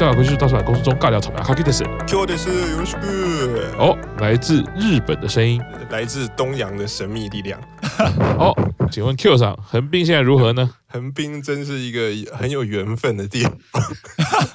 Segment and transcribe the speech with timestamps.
[0.00, 5.60] 我去上海回去，到处来公司中尬聊草莓卡基的是 Q 的是有是个哦，来自日本的声音，
[5.90, 7.60] 来自东洋的神秘力量。
[8.40, 8.54] 哦，
[8.90, 10.70] 请问 Q 上横滨现在如何呢？
[10.88, 13.52] 横滨真是一个很有缘分的地方，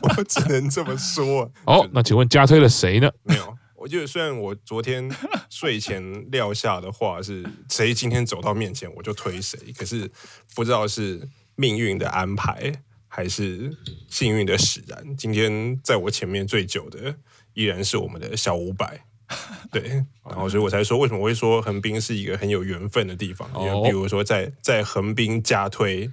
[0.01, 1.51] 我只能这么说。
[1.65, 3.11] 哦，那请问加推了谁呢？
[3.21, 5.07] 没有，我觉得虽然我昨天
[5.51, 10.09] 睡前撂下的话是谁今天走到面前我就推谁，可是
[10.55, 11.21] 不知道是
[11.55, 12.73] 命运的安排。
[13.15, 13.71] 还是
[14.09, 17.15] 幸运的使然，今天在我前面最久的
[17.53, 18.99] 依然是我们的小五百，
[19.71, 26.11] 对，然后所以我才说为什么我会说横滨是一个很有缘分的地方，因为比如说在在横滨加推，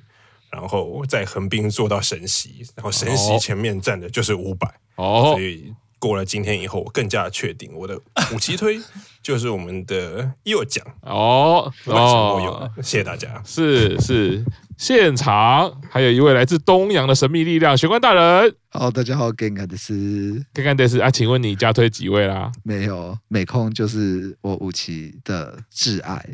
[0.49, 8.01] 然后在横滨做到神席，然后神席前面站的就是五百，哦，所以过了今天以后，我更加确定我的
[8.33, 8.79] 五期推
[9.21, 10.87] 就是我们的右奖。
[11.01, 14.45] 哦，哦，谢谢大家，是是。
[14.85, 18.53] 现场还有一位来自东洋的神秘力量，玄关大人。
[18.75, 22.51] 好，大家好，干干的是干干的是啊，请问你加推几位啦？
[22.63, 26.25] 没有，美空就是我五期的挚爱。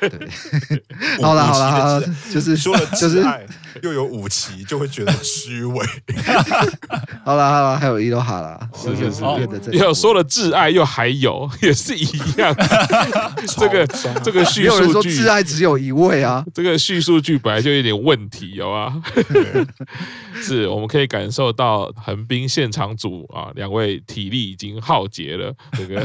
[0.00, 0.10] 对，
[1.20, 3.22] 好了好了好了，就是说了就是，
[3.82, 5.86] 又有五期，就会觉得虚伪。
[7.24, 9.22] 好了好了，还有伊罗哈啦，是是是，
[9.76, 12.06] 又说了挚爱，又还有， 也是一
[12.38, 12.56] 样。
[13.58, 13.86] 这个
[14.24, 18.94] 这个叙述句，挚爱只有一位啊，这个叙述句本来就有点问题，有啊。
[20.42, 21.81] 是，我们可以感受到。
[21.96, 26.02] 横滨现场组啊，两位体力已经耗竭了， 这个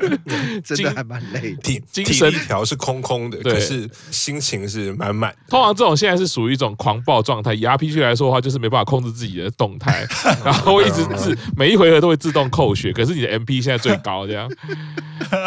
[0.64, 5.34] 真的还蛮累，体精神条是空空的，可是心情是满满。
[5.48, 10.06] 通常这种现在是属于一种狂暴状态，以 RPG 来说的话，就是没办法控制自己的动态，
[10.44, 14.48] 然后一直自每一回合都会自动扣血，可是你的 MP 现在最高，这样。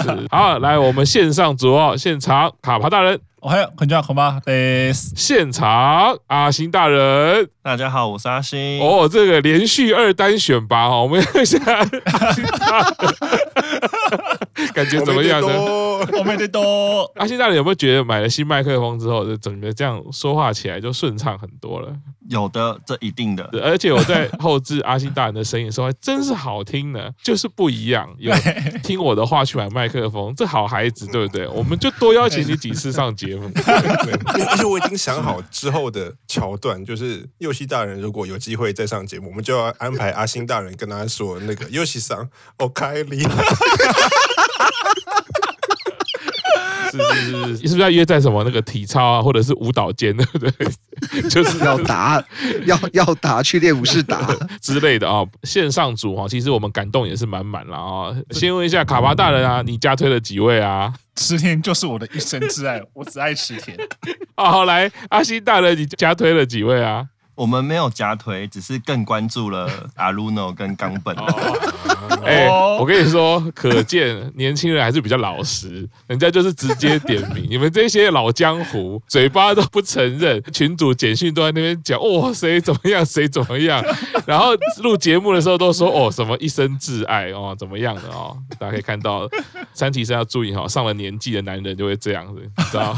[0.02, 3.20] 是好，来我们线上组哦，现场卡帕大人。
[3.46, 4.42] 我还有很久好吗？
[4.48, 8.82] 呃，现场阿星大人，大家好，我是阿星。
[8.82, 11.60] 哦，这个连续二单选拔哈，我们看一下
[14.74, 15.48] 感觉怎么样呢？
[16.18, 17.10] 我没得多。
[17.16, 21.96] 阿星大人有没有觉得买了新麦克风之后，就整个这样说话起来就顺畅很多了？
[22.30, 23.48] 有的，这一定的。
[23.64, 28.10] 而且我在后置阿星大人的声音说，还真是好听呢，就是不一样。
[28.18, 28.34] 有
[28.84, 31.48] 听我的话去买麦克风，这好孩子，对不对？
[31.48, 33.52] 我们就多邀请你几次上节目。
[34.50, 42.28] 而且我已经想好之后的桥段，就是佑希大人如果有机会再上节目，我们就要安排阿星大人跟他说那个右西桑，
[42.58, 43.24] 我开你。
[46.98, 50.52] 是是是，是不是要约在什么那个体操啊，或者是舞蹈间，对 不对？
[51.30, 52.24] 就是要打，
[52.66, 54.28] 要要打，去练武士打
[54.62, 55.26] 之类的啊。
[55.44, 58.16] 线上组哈，其实我们感动也是满满了啊。
[58.32, 60.94] 先问一下卡巴大人啊，你加推了几位啊？
[61.16, 63.78] 池田就是我的一生挚爱，我只爱池田。
[64.36, 67.08] 好，来阿西大人，你加推了几位啊？
[67.36, 71.14] 我们没有加推，只是更关注了阿鲁诺跟冈本。
[72.26, 72.48] 哎，
[72.80, 77.46] 我跟你说，可见年轻人还是比较老实， 人家就是直接点名。
[77.50, 83.84] 你们这些老江湖，嘴巴都不承认，群主简讯都在那边讲，哦，谁怎么样，谁怎么样。
[84.26, 88.36] 然后录节目的时候都说，哦，什么一生挚爱哦，怎么样的哦。
[88.60, 89.30] 大家可以看到，
[89.74, 92.98] 三体生要注意哈，上了年纪的男人就会这样子，你知道，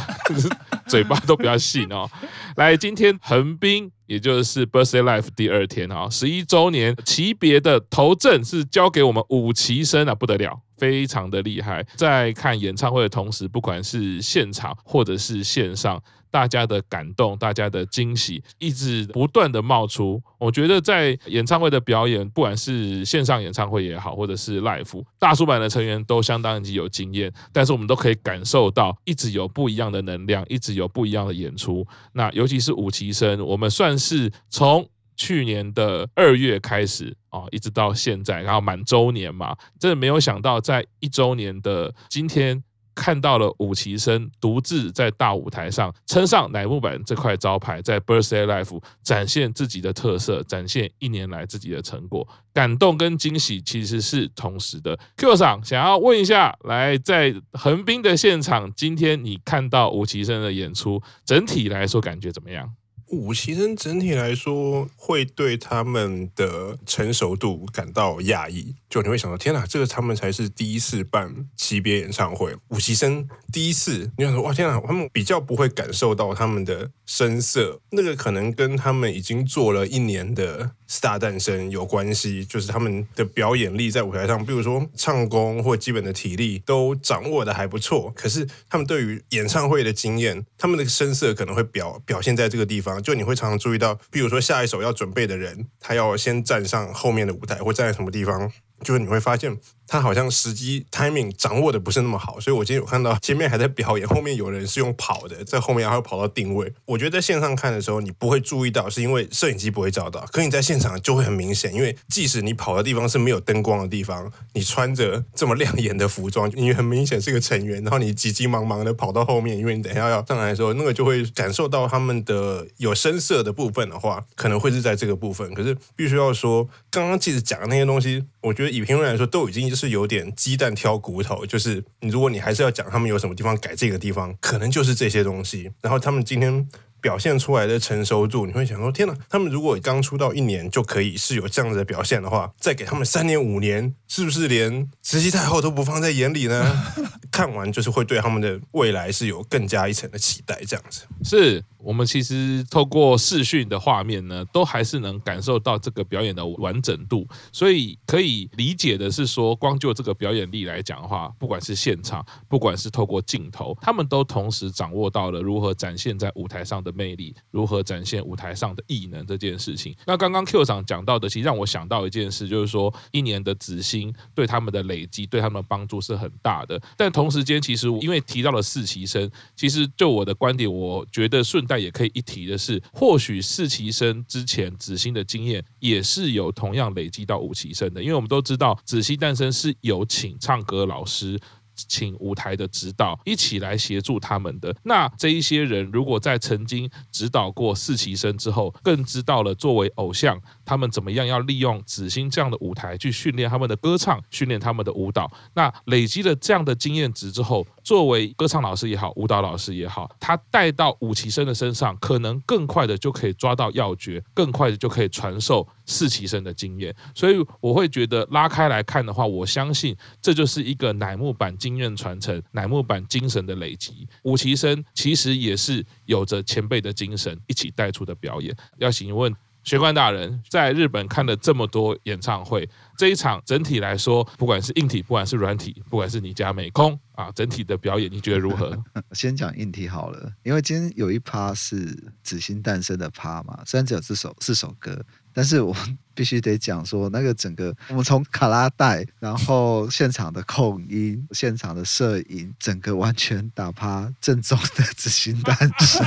[0.88, 2.10] 嘴巴都不要信哦。
[2.56, 3.92] 来，今天横滨。
[4.08, 11.86] 也就是 Birthday life 第二天啊，十一周年级别的头阵是交给我们五期生啊，不得了，非常的厉害。
[11.96, 16.02] 在看演唱会的同时，不管是现场或者是线上。
[16.30, 20.22] 大家的感动，大家的惊喜，一直不断的冒出。
[20.38, 31.86] 我觉得在演唱会的表演，不管是线上演唱会也好，或者是 live，大叔版的成员都相当已经有经验，但是我们都可以感受到，一直有不一样的能量，一直有不一样的演出。
[32.14, 42.64] 那尤其是五期生，我们算是从去年的二月开始啊，一直到现在，然后满周年嘛，真的没有想到，在一周年的今天。
[42.98, 54.98] 看到了伍奇生独自在大舞台上撑上乃木坂这块招牌，在 Birthday Life 展现自己的特色，展现一年来自己的成果，感动跟惊喜其实是同时的。
[55.16, 62.74] Q 桑想要问一下，来在横滨的现场，今天你看到伍奇生的演出，整体来说感觉怎么样？
[63.10, 68.76] 五期生整体来说，会对他们的成熟度感到讶异。
[68.90, 72.56] 就你会想到，天哪，这个他们才是第一次办级别演唱会。
[72.70, 77.82] 五期生第一次，你想说，哇，天哪，他们比较不会感受到他们的声色。
[77.92, 88.12] 那个可能跟他们已经做了一年的 Star 诞生有关系，就是他们的表演力在舞台上，比如说唱功或基本的体力都掌握的还不错。
[88.16, 93.02] 可是他们对于演唱会的经验，他们的声色可能会表表现在这个地方。
[93.04, 98.52] 就你会常常注意到，比如说下一首要准备的人，他要先站上后面的舞台，或站在什么地方。
[98.84, 99.58] 就是你会发现，
[99.88, 106.72] 他好像时机 timing 掌握的不是那么好，所以我今天有看到前面还在表演，后面有人是用跑的，在后面还会跑到定位。
[106.86, 110.26] 我觉得在线上看的时候，你不会注意到，是因为摄影机不会照到。
[110.32, 125.52] 可你在现场就会很明显，因为即使你跑的地方是没有灯光的地方，你穿着这么亮眼的服装，你很明显是个成员，然后你急急忙忙的跑到后面，因为你等一下要上来的时候，那个就会感受到他们的有声色的部分的话，可能会是在这个部分。
[125.54, 128.67] 可是必须要说，刚刚记者讲的那些东西，我觉得。
[128.70, 131.46] 以评论来说，都已经就是有点鸡蛋挑骨头。
[131.46, 135.72] 就是你，如果你还是要讲他们有什么地方改，这个地方可能就是这些东西。
[135.82, 136.68] 然后他们今天
[137.02, 139.14] 表现出来的成熟度，你会想说：天哪！
[139.30, 146.84] 他们如果刚出道一年就可以是有这样子的表现的话，再给他们三年五年，是不是连慈禧太后都不放在眼里呢？
[147.32, 150.60] 看完就是会对他们的未来是有更加一层的期待。
[150.66, 151.64] 这样子是。
[151.80, 169.96] 我们其实透过视讯的画面呢，都还是能感受到这个表演的完整度，所以可以理解的是说，光就这个表演力来讲的话，不管是现场，不管是透过镜头，他们都同时掌握到了如何展现在舞台上的魅力，如何展现舞台上的异能这件事情。
[170.06, 176.78] 那刚刚 Q 长讲到的，其实让我想到一件事，就是说一年的紫星对他们的累积，对他们的帮助是很大的。
[176.98, 181.78] 但同时间，其实因为提到了四期生，其实就我的观点，我觉得顺带。
[181.78, 191.40] 也可以一提的是，或许四期生之前紫星的经验也是有同样累积到五期生的，因为我们都知道紫星诞生是有请唱歌老师。
[191.88, 194.76] 请舞台的指导一起来协助他们的。
[194.84, 205.32] 那这一些人，如果在曾经指导过四期生之后，更知道了作为偶像，他们怎么样要利用紫星这样的舞台去训练他们的歌唱，训练他们的舞蹈。
[205.56, 216.96] 那累积了这样的经验值之后，作为歌唱老师也好，舞蹈老师也好，他带到五期生的身上，可能更快的就可以抓到要诀，更快的就可以传授四期生的经验。
[217.16, 221.58] 所以我会觉得拉开来看的话，我相信这就是一个乃木坂。
[221.58, 224.08] 经验传承，乃木坂精神的累积。
[224.24, 228.56] 五期生其实也是有着前辈的精神一起带出的表演。
[228.78, 229.36] 要请问
[229.68, 238.82] 玄关大人，在日本看了这么多演唱会，这一场整体来说，不管是硬体，不管是软体，不管是你家美空啊，整体的表演，你觉得如何？
[239.12, 245.04] 先讲硬体好了，因为今天有一趴是紫星诞生的趴嘛，虽然只有这首四首歌。
[245.34, 245.76] 但是我
[246.16, 256.04] 必须得讲说，那个整个我们从卡拉带，然后现场的控音、现场的摄影，整个完全打趴正宗的紫星诞生，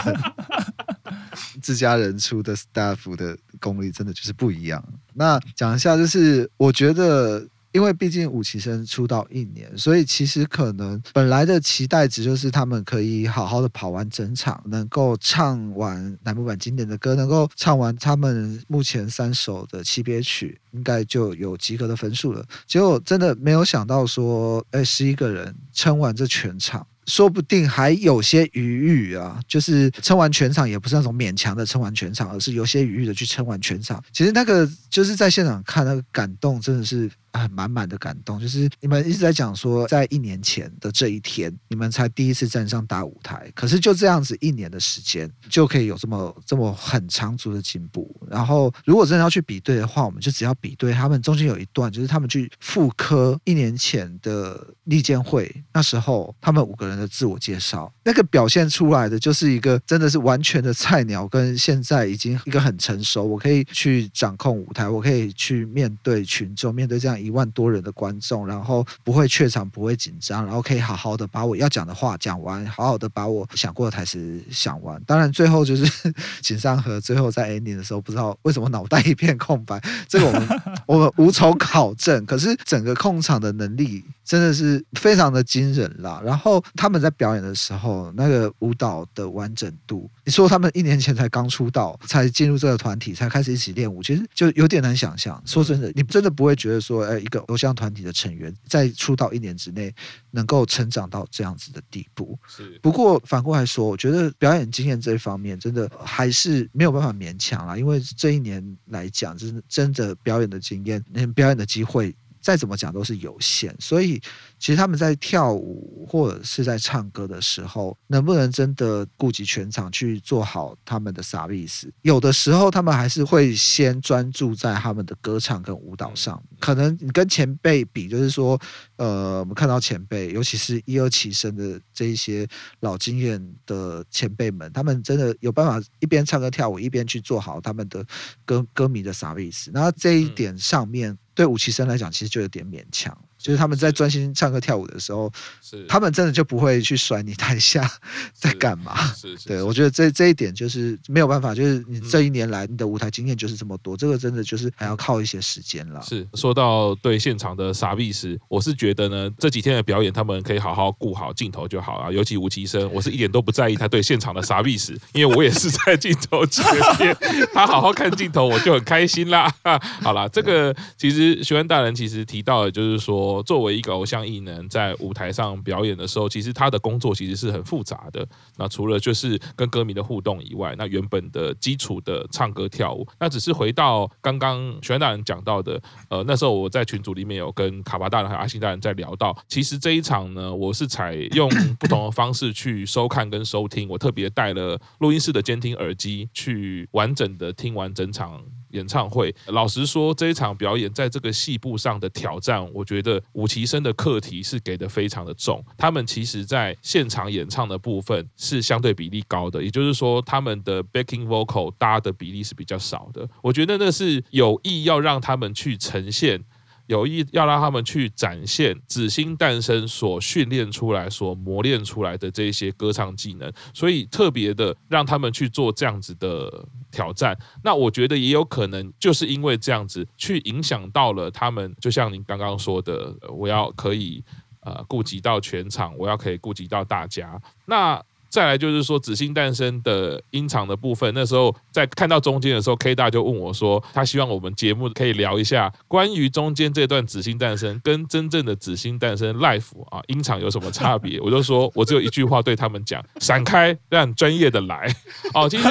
[1.62, 4.82] 自家人出的 staff 的功力真的就是不一样。
[5.14, 7.46] 那讲一下，就是我觉得。
[7.72, 22.44] 因为毕竟五期生出道一年，所以其实可能本来的期待值就是他们可以好好的跑完整场，能够唱完乃木坂经典的歌，能够唱完他们目前三首的七别曲，应该就有及格的分数了。
[22.66, 26.84] 结果真的没有想到说，哎，十一个人撑完这全场。
[27.10, 34.02] 说不定还有些余裕啊，就是撑完全场也不是那种勉强的撑完全场，而是有些余裕的去撑完全场。
[34.12, 38.39] 其实那个就是在现场看那个感动，真的是很满满的感动。
[38.39, 48.15] 就是你们一直在讲说，在一年前的这一天，你们才第一次站上大舞台，可是就这样子一年的时间，就可以有这么这么很长足的进步。
[48.31, 57.01] 然后如果真的要去比对的话，我们就只要比对他们中间有一段，就是他们去复刻一年前的立见会，那时候他们五个人。
[57.01, 75.03] 的自我介绍，那个表现出来的就是一个真的是完全的菜鸟，跟现在已经一个很成熟，我可以去掌控舞台，我可以去面对群众，面对这样一万多人的观众，然后不会怯场，不会紧张，然后可以好好的把我要讲的话讲完，好好的把我想过的台词想完。
[75.06, 76.12] 当然最后就是
[76.43, 80.48] 井上和最后在 ending 的时候，不知道为什么脑袋一片空白，这个我们
[80.86, 82.27] 我们无从考证。
[82.27, 86.20] 可是整个控场的能力真的是非常的惊人啦。
[86.22, 86.91] 然后他。
[86.91, 95.41] 他们在表演的时候，那个舞蹈的完整度，你说他们一年前才刚出道，才进入这个团体，才开始一起练舞，其实就有点难想象。
[95.46, 99.93] 说真的，你真的不会觉得说，哎，一个偶像团体的成员在出道一年之内
[100.31, 102.38] 能够成长到这样子的地步。
[102.46, 102.79] 是。
[102.81, 112.14] 不过反过来说，我觉得表演经验这一方面，真的还是没有办法勉强啦，因为这一年来讲，真的真的表演的经验，连表演的机会。
[112.41, 114.19] 再怎么讲都是有限，所以
[114.59, 121.93] 其实他们在跳舞或者是在唱歌的时候，能不能真的顾及全场去做好他们的萨比斯？
[122.03, 126.43] 有的时候他们还是会先专注在他们的歌唱跟舞蹈上。
[126.59, 128.59] 可能你跟前辈比，就是说，
[128.97, 132.47] 呃，我们看到前辈，尤其是一二期生的这一些
[132.81, 138.05] 老经验的前辈们，他们真的有办法一边唱歌跳舞，一边去做好他们的
[138.44, 139.70] 歌歌迷的萨比斯。
[139.73, 141.19] 那这一点上面。
[141.41, 143.17] 对五期生来讲，其实就有点勉强。
[143.41, 145.32] 就是他们在专心唱歌跳舞的时候，
[145.63, 147.91] 是他们真的就不会去甩你台下
[148.35, 148.94] 在干嘛。
[149.15, 156.03] 是，对，我觉得这这一点就是没有办法，就是你这一年来你的舞台经验就是这么多，这个真的就是还要靠一些时间了。
[156.03, 162.13] 是说到对现场的傻逼时，我是觉得呢，这几天的表演他们可以好好顾好镜头就好了。
[162.13, 166.63] 尤其吴奇生，我是一点都不在意他对现场的傻逼时，因为我也是在镜头前
[167.01, 167.17] 面，
[167.55, 169.51] 他好好看镜头我就很开心啦。
[170.03, 173.30] 好啦，这个其实学安大人其实提到的就是说。
[173.43, 178.27] 作为一个偶像艺人，在舞台上表演的时候，其实他的工作其实是很复杂的。
[178.56, 198.43] 那除了就是跟歌迷的互动以外，那原本的基础的唱歌跳舞，那只是回到刚刚玄大人讲到的，呃，那时候我在群组里面有跟卡巴大人和阿信大人在聊到，其实这一场呢，我是采用 不同的方式去收看跟收听，我特别带了录音室的监听耳机去完整的听完整场。
[198.70, 205.65] 演唱会，老实说，这一场表演在这个戏部上的挑战，我觉得武其生的课题是给的非常的重。
[205.77, 213.29] 他们其实在现场演唱的部分是相对比例高的，也就是说，他们的 backing vocal 搭的比例是比较少的。
[213.43, 216.43] 我觉得那是有意要让他们去呈现。
[216.91, 227.39] 有意要让他们去展现紫星诞生所训练出来、所磨练出来的这些歌唱技能，所以特别的让他们去做这样子的挑战。
[227.63, 234.25] 那我觉得也有可能就是因为这样子去影响到了他们，就像您刚刚说的，我要可以
[234.63, 237.41] 呃顾及到全场，我要可以顾及到大家。
[237.67, 251.20] 那再来就是说，紫星诞生的音场的部分，那时候在看到中间的时候，K 大就问我说，他希望我们节目可以聊一下关于中间这段紫星诞生跟真正的紫星诞生 Life 啊音场有什么差别？
[251.20, 254.94] 我就说我只有一句话对他们讲：闪开，让专业的来。
[255.34, 255.69] 哦，其实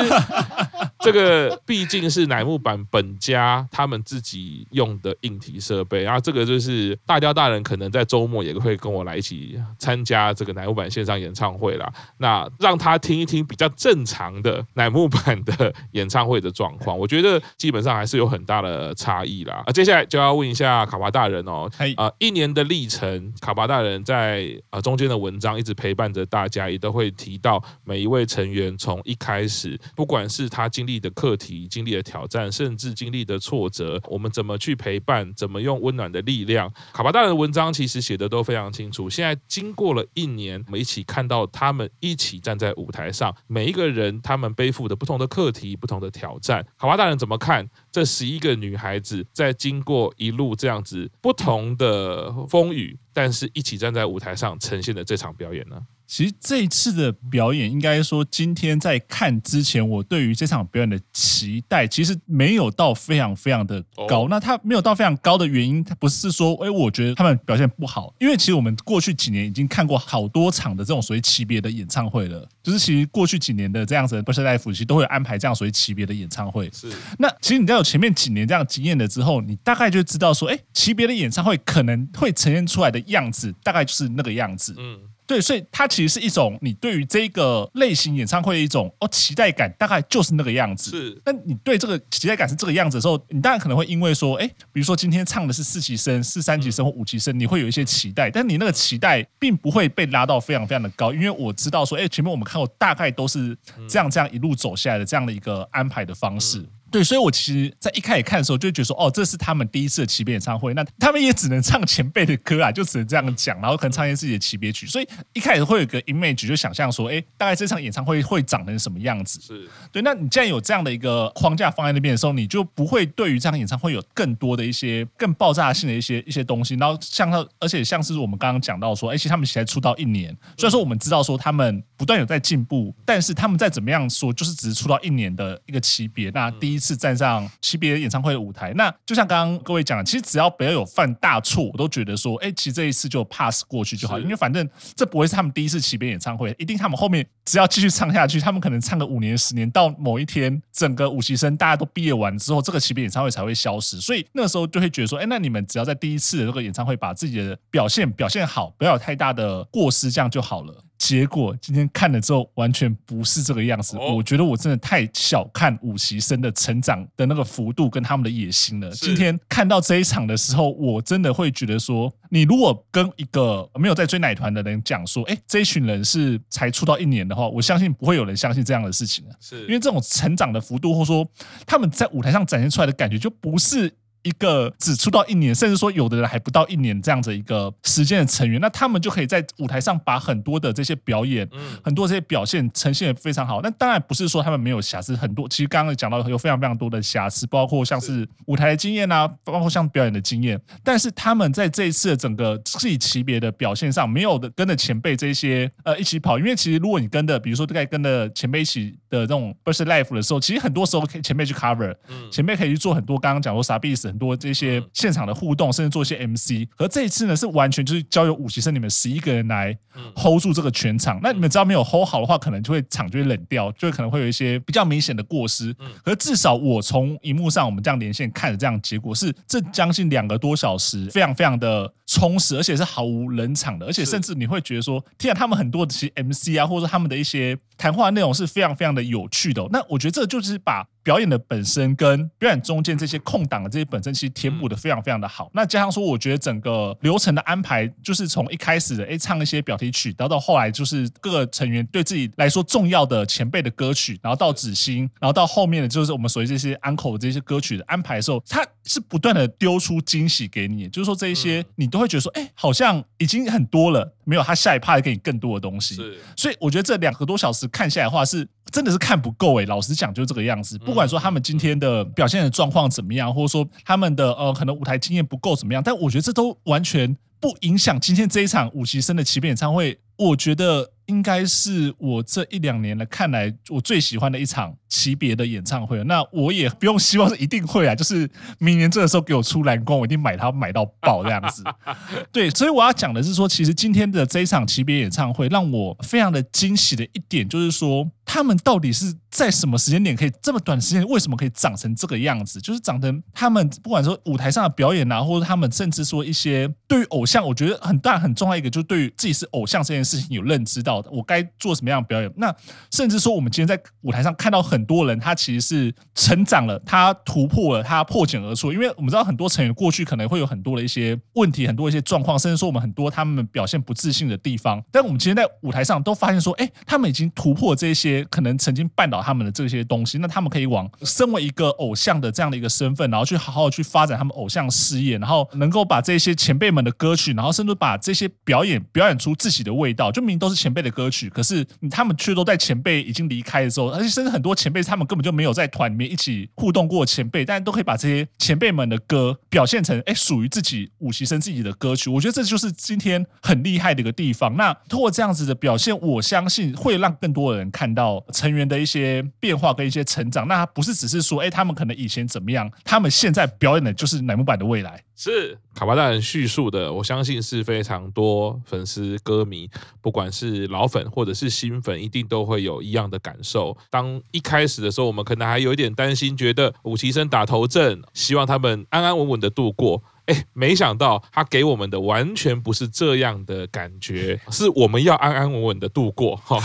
[1.00, 11.92] 这个毕竟是乃木坂本家他们自己用的硬体设备，然后这个就是大雕大人可能在周末也会跟我来一起参加这个乃木坂线上演唱会啦。
[12.18, 19.64] 那让他听一听比较正常的乃木坂的 演唱会的状况，我觉得基本上还是有很大的差异啦。
[19.66, 36.68] 啊，接下来就要问一下卡巴大人哦，啊，一年的历程，卡巴大人在啊中间的文章一直陪伴着大家，也都会提到每一位成员从一开始，不管是他经历历的课题、经历的挑战，甚至经历的挫折，我们怎么去陪伴，怎么用温暖的力量。
[36.94, 39.08] 卡巴大人的文章其实写的都非常清楚。
[39.08, 42.40] 现在经过了一年，我们一起看到他们一起。
[42.40, 46.66] 站在舞台上，每一个人他们背负的不同的课题、不同的挑战。
[46.78, 55.80] 卡巴大人怎么看这十一个女孩子在经过一路这样子不同的风雨，但是一起站在舞台上呈现的这场表演呢？
[56.10, 64.28] 其实这一次的表演，应该说今天在看之前，我对于这场表演的期待其实没有到非常非常的高。
[64.28, 72.50] 那它没有到非常高的原因，它不是说，哎，我觉得他们表现不好，因为其实我们过去几年已经看过好多场的这种所谓级别的演唱会了。
[72.64, 76.68] 就是其实过去几年的这样子的 Birthday Live 其实都会安排这样所谓级别的演唱会。
[76.74, 76.92] 是。
[77.20, 84.74] 那其实你在有前面几年这样经验了之后，你大概就知道说，哎，级别的演唱会可能会呈现出来的样子，大概就是那个样子。
[84.76, 85.02] 嗯。
[85.30, 90.90] 对，所以它其实是一种你对于这个类型演唱会的一种哦期待感，大概就是那个样子。
[90.90, 103.56] 是，那你对这个期待感是这个样子的时候，你当然可能会因为说，哎，比如说今天唱的是四级生、是三级生或五级生，你会有一些期待，但你那个期待并不会被拉到非常非常的高，因为我知道说，哎，前面我们看过大概都是
[103.88, 106.66] 这样这样一路走下来的这样的一个安排的方式。
[106.92, 119.40] 对，所以我其实，在一开始看的时候，就觉得说，哦，这是他们第一次的级别演唱会，那他们也只能唱前辈的歌啊，就只能这样讲，然后可能唱一些自己的级别曲，所以一开始会有个 image，就想象说，哎，大概这场演唱会会长成什么样子？
[119.40, 120.02] 是对。
[120.02, 126.74] 那你既然有这样的一个框架放在那边的时候，你就不会对于这场演唱会有更多的一些更爆炸性的一些一些东西。
[126.74, 136.79] 然后像他，而且像是我们刚刚讲到说，哎，其实他们才出道一年，虽然说我们知道说他们不断有在进步，但是他们在怎么样说，就是只是出道一年的一个级别，那第一。
[136.80, 138.72] 一次站上级别演唱会的舞台。
[138.74, 154.00] 那就像刚刚各位讲的，其实只要不要有犯大错，我都觉得说，哎，其实这一次就 pass 过去就好，因为反正这不会是他们第一次级别演唱会，一定他们后面只要继续唱下去，他们可能唱个五年、十年，到某一天整个五期生大家都毕业完之后，这个级别演唱会才会消失。
[154.00, 160.86] 所以那个时候就会觉得说，哎，那你们只要在第一次的这个演唱会把自己的表现表现好，不要有太大的过失，这样就好了。
[161.00, 163.98] 结果今天看了之后，完全不是这个样子。
[163.98, 168.92] 我觉得我真的太小看五习生的成长的那个幅度跟他们的野心了。
[168.92, 179.34] 今天看到这一场的时候，我真的会觉得说，你如果跟一个没有在追奶团的人讲说，哎，这一群人是才出道一年的话，我相信不会有人相信这样的事情的。
[179.40, 181.26] 是因为这种成长的幅度，或者说
[181.66, 183.92] 他们在舞台上展现出来的感觉，就不是。
[184.24, 193.62] 一个只出道一年，甚至说有的人还不到一年这样子一个时间的成员，那他们就可以在舞台上把很多的这些表演，嗯，很多这些表现呈现的非常好。
[193.62, 200.60] 那当然不是说他们没有瑕疵，很多其实刚刚讲到有非常非常多的瑕疵，包括像是舞台的经验啊，包括像表演的经验。
[200.84, 214.09] 但是他们在这一次的整个自己级别的表现上，没有的跟着前辈这些呃一起跑，因为其实如果你跟着，比如说大概跟着前辈一起的这种 Burst Life 的时候，其实很多时候可以前辈去 cover，嗯，前辈可以去做很多刚刚讲说啥意思。
[214.10, 219.78] 很多这些现场的互动，甚至做一些 MC，而这一次呢，是完全就是交由五期生你们十一个人来
[220.16, 221.20] hold 住这个全场。
[221.22, 225.74] 那你们只要没有 hold 好的话，可能就会场就会冷掉，就会可能会有一些比较明显的过失。
[226.04, 239.66] 可是至少我从荧幕上我们这样连线看的这样结果是，这将近两个多小时，非常非常的充实，而且是毫无冷场的，而且甚至你会觉得说，天啊，他们很多的其实 MC 啊，或者说他们的一些谈话内容是非常非常的有趣的。
[239.72, 240.88] 那我觉得这就是把。
[241.10, 245.50] 表演的本身跟表演中间这些空档的这些本身，其实填补的非常非常的好。
[245.56, 265.96] 那加上说，我觉得整个流程的安排，就是从一开始的哎唱一些表题曲，然后到后来就是各个成员对自己来说重要的前辈的歌曲，然后到紫星，然后到后面的就是我们所谓这些安可的这些歌曲的安排的时候，它是不断的丢出惊喜给你，就是说这一些你都会觉得说，哎，好像已经很多了，没有他下一趴给你更多的东西。
[265.96, 268.48] 是，所以我觉得这两个多小时看下来的话是。
[268.72, 270.78] 真的是看不够诶，老实讲就是这个样子。
[270.80, 280.00] 不管说他们今天的表现的状况怎么样，或者说他们的呃可能舞台经验不够怎么样，但我觉得这都完全不影响今天这一场五期生的级别演唱会。
[280.18, 280.92] 我觉得。
[281.10, 286.04] 应该是我这一两年来看来我最喜欢的一场级别的演唱会。
[286.04, 291.64] 那我也不用希望是一定会啊，就是明年这个时候给我出蓝光，我一定买它买到爆这样子。
[292.32, 302.60] 对，所以我要讲的是说，其实今天的这一场级别演唱会让我非常的惊喜的一点，就是说他们到底是在什么时间点可以这么短时间，为什么可以长成这个样子？
[302.60, 311.10] 就是长成他们不管说舞台上的表演啊，或者他们甚至说一些对于偶像，我觉得很大很重要一个，就是对于自己是偶像这件事情有认知到的。
[311.12, 312.32] 我该做什么样的表演？
[312.38, 312.54] 那
[312.92, 318.74] 甚至说，我们今天在舞台上看到很多人，他其实是成长了，他突破了，他破茧而出。
[318.74, 324.84] 因为我们知道很多成员过去可能会有很多的一些问题，很多一些状况，甚至说我们很多他们表现不自信的地方。
[324.92, 330.18] 但我们今天在舞台上都发现说，哎，他们已经突破这些可能曾经绊倒他们的这些东西。
[330.20, 340.12] 那他们可以往身为一个偶像的这样的一个身份，然后去好好去发展他们偶像事业，然后能够把这些前辈们的歌曲，然后甚至把这些表演表演出自己的味道。
[340.12, 352.10] 就明明都是前辈的歌曲，可是他们却都在前辈已经离开的时候，而且甚至很多前辈他们根本就没有在团里面一起互动过前辈，但都可以把这些前辈们的歌表现成哎属于自己五期生自己的歌曲。
[352.10, 354.56] 我觉得这就是今天很厉害的一个地方。
[354.56, 359.09] 那通过这样子的表现，我相信会让更多的人看到成员的一些
[359.40, 360.48] 变化跟一些成长。
[360.48, 365.04] 那他不是只是说哎他们可能以前怎么样，他们现在表演的就是乃木坂的未来。
[365.16, 369.70] 是卡巴大人叙述的，我相信是非常多粉丝歌迷，
[370.00, 373.76] 不管是老粉或者是新粉，一定都会有一样的感受。
[373.90, 380.02] 当一开始的时候，我们可能还有一点担心，觉得五期生打头阵，希望他们安安稳稳的度过。
[380.30, 386.62] 哎，没想到他给我们的完全不是这样的感觉， 是我们要安安稳稳的度过哈。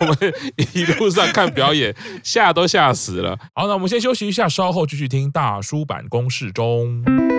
[0.00, 0.16] 我们
[0.72, 1.94] 一路上看表演，
[2.24, 3.38] 吓都吓死了。
[3.54, 7.31] 好，那我们先休息一下，稍后继续听大叔版公式中。